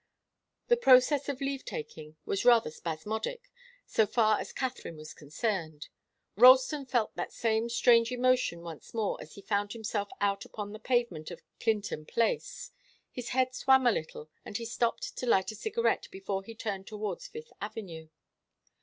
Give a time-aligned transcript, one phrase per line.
[0.67, 3.51] The process of leave taking was rather spasmodic,
[3.85, 5.89] so far as Katharine was concerned.
[6.35, 10.79] Ralston felt that same strange emotion once more as he found himself out upon the
[10.79, 12.71] pavement of Clinton Place.
[13.11, 16.87] His head swam a little, and he stopped to light a cigarette before he turned
[16.87, 18.07] towards Fifth Avenue.